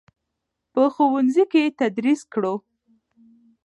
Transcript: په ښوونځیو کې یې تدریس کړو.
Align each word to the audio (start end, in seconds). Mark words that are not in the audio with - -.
په 0.73 0.81
ښوونځیو 0.93 1.45
کې 1.51 1.59
یې 1.65 1.75
تدریس 1.79 2.21
کړو. 2.33 2.53